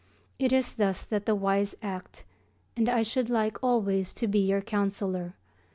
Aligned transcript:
It 0.39 0.51
is 0.51 0.73
thus 0.77 1.03
that 1.03 1.27
the 1.27 1.35
wise 1.35 1.75
act, 1.83 2.25
and 2.75 2.89
I 2.89 3.03
should 3.03 3.29
like 3.29 3.63
always 3.63 4.15
to 4.15 4.27
be 4.27 4.39
your 4.39 4.61
counsellor. 4.61 5.35